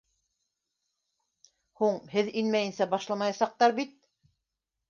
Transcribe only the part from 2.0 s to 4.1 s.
һеҙ инмәйенсә башламаясаҡтар бит.